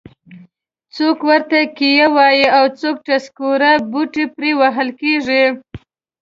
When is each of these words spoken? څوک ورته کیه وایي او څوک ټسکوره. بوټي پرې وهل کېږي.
څوک 0.95 1.19
ورته 1.29 1.59
کیه 1.77 2.07
وایي 2.15 2.45
او 2.57 2.65
څوک 2.79 2.95
ټسکوره. 3.07 3.71
بوټي 3.91 4.25
پرې 4.35 4.51
وهل 4.59 4.89
کېږي. 5.01 5.43